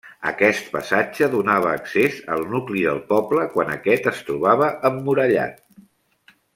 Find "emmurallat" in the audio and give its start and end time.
4.93-5.67